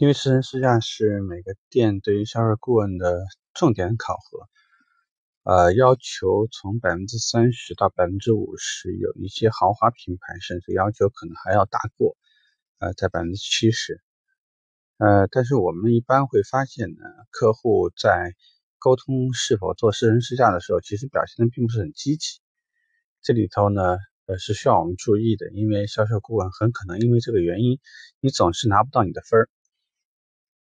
[0.00, 4.48] 因为试乘试驾是每个店对于销售顾问的重点考核，
[5.42, 12.16] 呃，要求从百分之三十到百分之五十，有一些豪华品牌甚至要求可能还要大过，
[12.78, 14.00] 呃，在百分之七十，
[14.96, 18.32] 呃，但是我们一般会发现呢，客户在
[18.78, 22.38] 沟通是否做试乘试驾的时候，其实表现的并不是很积极，
[23.20, 27.78] 这里头呢，呃，是需要我们注意的，因为销售顾问很可能因为这个原因，
[28.20, 29.50] 你总是拿不到你的分儿。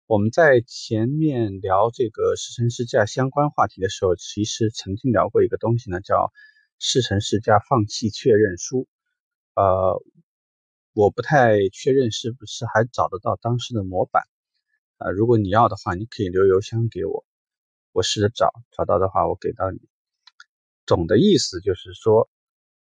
[0.09, 6.33] 我们在前面聊这个试乘试驾相关话题的时候，其实曾经聊过一个东西呢，叫
[6.79, 8.87] 试乘试驾放弃确认书。
[9.57, 10.01] 呃，
[10.93, 14.23] 我不太确认是不是还找得到当时的模板。
[14.99, 17.25] 呃，如果你要的话，你可以留邮箱给我，
[17.91, 19.81] 我试着找，找到的话我给到你。
[20.87, 22.31] 总的意思就是说，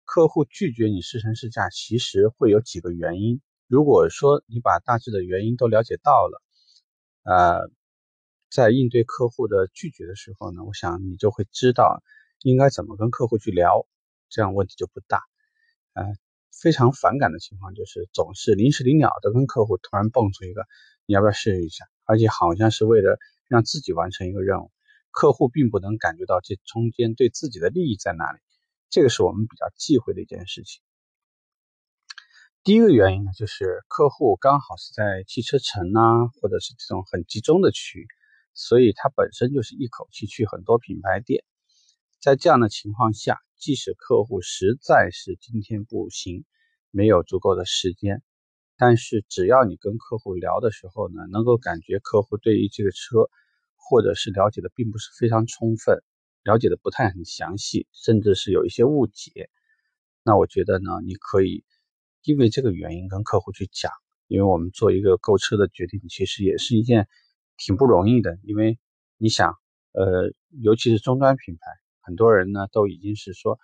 [0.05, 3.41] 客户拒绝你试乘试驾，其实会有几个原因。
[3.65, 6.43] 如果说你把大致的原因都了解到了。
[7.27, 7.69] 呃，
[8.49, 12.01] 在应对客户的拒绝的时候呢，我想你就会知道
[12.41, 13.85] 应该怎么跟客户去聊，
[14.29, 15.21] 这样问题就不大。
[15.91, 16.05] 呃，
[16.61, 20.65] 非常反感的情况就是总是临时临了的跟客户突然蹦出一个，
[21.05, 21.83] 你要不要试一下？
[22.05, 23.19] 而且好像是为了
[23.49, 24.71] 让自己完成一个任务，
[25.11, 28.39] 客户并不能感觉到这中间对自己的利益在哪里，
[28.89, 30.81] 这个是我们比较忌讳的一件事情。
[32.67, 38.07] 第一个原因呢，就是客户刚好是在汽车城啊，或者是这种很集中的区域，
[38.53, 41.45] 所以他本身就是一口气去很多品牌店。
[42.19, 46.43] 在这样的情况下，即使客户实在是今天不行，
[46.91, 48.21] 没有足够的时间，
[48.75, 53.29] 但是只要你跟客户聊的时候呢，能够感觉客户对于这个车，
[53.77, 56.03] 或者是了解的并不是非常充分，
[56.43, 59.49] 了解的不太很详细，甚至是有一些误解，
[60.21, 61.63] 那我觉得呢，你可以。
[62.27, 63.89] 因为这个原因跟客户去讲，
[64.27, 67.07] 因为我们做一个购车的决定，其实也是一件
[67.55, 68.37] 挺不容易的。
[68.43, 68.77] 因为
[69.17, 69.55] 你想，
[69.93, 73.57] 呃，尤其是终端品牌，很多人呢都已经是说，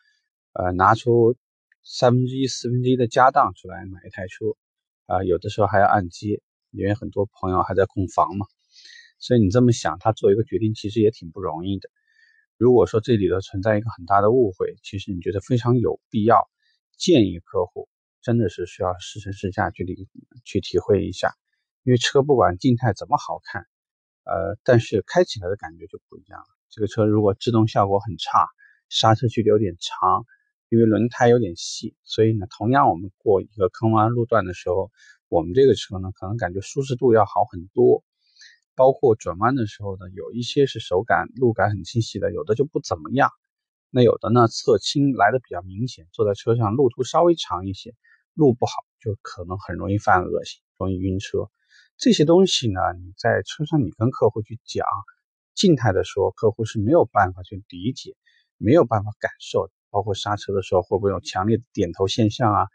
[0.53, 1.35] 呃，拿出
[1.83, 4.45] 三分之一、四分之一的家当出来买一台车，
[5.07, 8.45] 啊，有的时候还要按揭，因为很多朋友还在供房嘛。
[9.19, 11.89] 所以你这么想，他做一个决定其实也挺不容易的。
[12.57, 16.47] 如果说这里头存在一个很大的误会，其实你觉得非常有必要
[16.97, 17.89] 建议客户。
[18.23, 20.07] 真的是需要试乘试驾去体
[20.45, 21.33] 去体会一下，
[21.83, 23.67] 因为车不管静态怎么好看，
[24.23, 26.47] 呃，但是开起来的感觉就不一样了。
[26.69, 28.47] 这个车如果制动效果很差，
[28.89, 30.25] 刹车距离有点长，
[30.69, 34.89] 因为轮胎有点细，所以呢，同样我们过一个坑洼路段的时候，
[35.27, 38.03] 我们这个车呢，可能感觉舒适度要好很多。
[38.75, 43.29] 包括转弯的时候呢，有一些是手感路感很清晰的，有的就不怎么样。
[43.91, 47.93] 那有的呢，侧倾来的比较明显，坐在车上路途稍微长一些。
[48.33, 51.49] 路不好，就可能很容易犯恶心，容易晕车。
[51.97, 54.85] 这些东西呢，你在车上你跟客户去讲，
[55.53, 58.15] 静态的说，客户是没有办法去理解，
[58.57, 59.69] 没有办法感受。
[59.89, 62.67] 包括刹车的时候会不会有强烈的点头现象啊？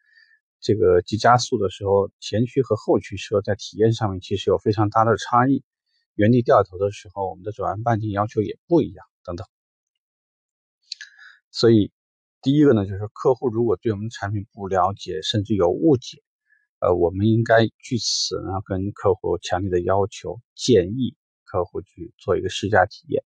[0.60, 5.64] 这个急加速的时候，前驱和后驱车在体验上面其实有非常大的差异。
[6.14, 9.46] 原地掉头的时候，我们的转弯半径要求也不一样，等等。
[11.50, 11.92] 所以。
[12.48, 16.22] 第一个呢，就是客户如果对我们产品不了解，甚至有误解，
[16.80, 21.14] 呃，我们应该据此呢跟客户强烈的要求，建议
[21.44, 23.22] 客户去做一个试驾体验。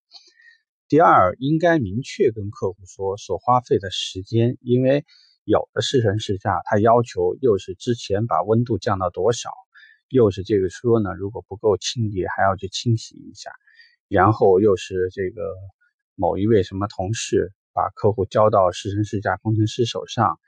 [0.89, 5.05] 第二，应该明确跟客户说所花费的时间，因为
[5.45, 9.51] 有的试乘试驾，他要求又是之前把温度降到多少，
[10.09, 13.53] 又是这个车呢如果不够清洁还要去清洗一下，
[14.09, 15.55] 然后又是这个
[16.17, 17.53] 某一位什么同事。
[17.73, 20.39] 把客户交到试乘试驾工程师手上，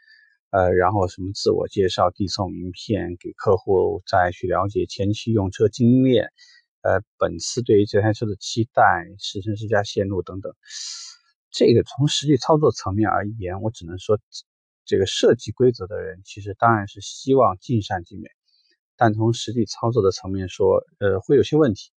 [0.51, 6.33] 呃，然后什么自我介绍、递送名片给客户，再去了解前期用车经验，
[6.83, 8.83] 呃，本次对于这台车的期待、
[9.19, 10.53] 试乘试驾线路等等。
[11.51, 14.19] 这个从实际操作层面而言，我只能说，
[14.85, 18.29] 这个设计规则的人其实当然是希望尽善尽美，
[18.97, 21.91] 但从实际操作的层面说，呃，会有些问题，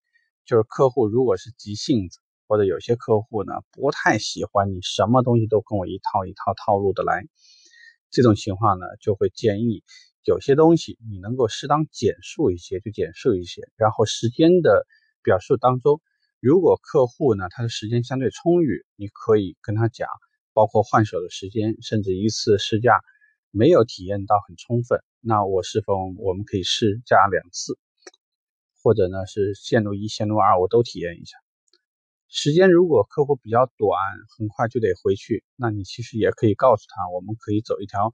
[0.46, 2.20] 就是客户如果是急性子。
[2.48, 7.28] 或者有些客户呢不太喜欢你什么东西都跟我一套一套套路的来，
[8.10, 9.84] 这种情况呢就会建议
[10.24, 14.86] 有些东西你能够适当简述一些就简述一些，然后时间的
[15.24, 16.02] 表述当中，
[16.40, 20.08] 如果客户呢他的时间相对充裕，你可以跟他讲，
[20.54, 23.02] 包括换手的时间，甚至一次试驾
[23.52, 27.78] 没有体验到很充分，那我是否我们可以试驾两次，
[28.84, 31.38] 或者呢是线路一线路二我都体验一下。
[32.30, 33.98] 时间如果客户比较短，
[34.38, 38.12] 很快就得回去，那你其实也可以告诉他，我们可以走一条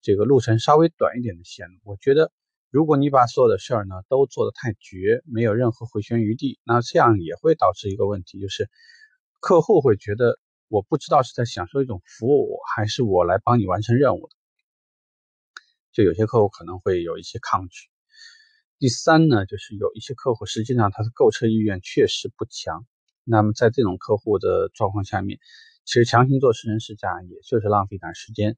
[0.00, 1.78] 这个路程稍微短一点的线路。
[1.84, 2.32] 我觉得
[2.70, 8.68] 如果你把所有的事儿呢都做得太绝，没有任何回旋余地，那这样也会导致一个问题，就是
[9.40, 14.34] 客户会觉得我不知道是在享受一种服务，还是我来帮你完成任务的，
[15.92, 17.88] 就有些客户可能会有一些抗拒。
[18.78, 22.84] 第三呢，就是有一些客户实际上他的购车意愿确实不强，
[23.24, 25.38] 那么在这种客户的状况下面，
[25.84, 28.56] 其实强行做试乘试驾也就是浪费点时间。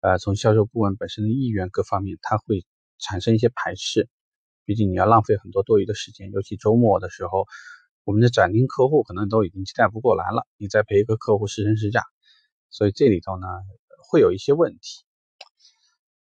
[0.00, 2.64] 呃，从销售顾问本身的意愿各方面，他会
[2.98, 4.08] 产生一些排斥。
[4.64, 7.46] 毕竟你要浪费很多多余的时间，尤其周末的时候，
[8.04, 12.02] 我们的展厅客户可能都已经接待不过来了，你再陪一个客户试乘试驾，
[12.70, 13.46] 所以这里头呢
[14.10, 15.04] 会有一些问题。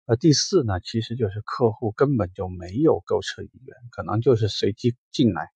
[0.06, 5.50] 呃，第四呢，其实就是客户根本就没有购车意愿，可能就是随机进来。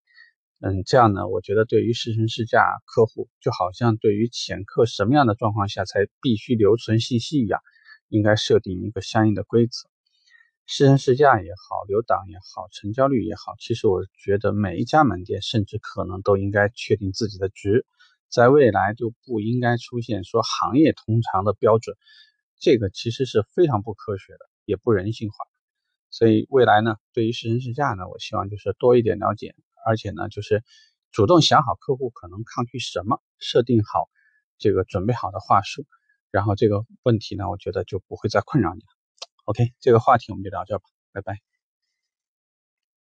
[0.61, 7.61] 嗯，这样呢，我觉得对于试乘试驾客户，就好像对于潜客什么样的状况下才必须留存信息一样。
[8.07, 9.89] 应该设定一个相应的规则，
[10.67, 17.85] 试乘试驾也好，留档也好，成交率也好，其实我觉得每一家门店甚至可能都应该确定自己的值，
[18.29, 21.97] 在未来就不应该出现说行业通常的标准，
[22.59, 25.37] 这个其实是非常不科学的，也不人性化。
[26.11, 29.55] 所以未来呢，对于试乘试驾呢，我希望就是多一点了解，
[29.85, 30.63] 而且呢，就是
[31.11, 34.09] 主动想好客户可能抗拒什么，设定好
[34.57, 35.85] 这个准备好的话术。
[36.31, 38.87] 然后这个问题呢，我觉得就不会再困扰你了。
[39.45, 40.83] OK，这个话题我们就聊这吧，
[41.13, 41.54] 拜拜。